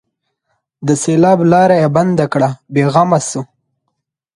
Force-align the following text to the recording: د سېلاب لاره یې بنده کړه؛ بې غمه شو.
د 0.87 0.89
سېلاب 1.01 1.39
لاره 1.51 1.75
یې 1.81 1.87
بنده 1.95 2.25
کړه؛ 2.33 2.49
بې 2.73 2.83
غمه 2.93 3.19
شو. 3.29 3.41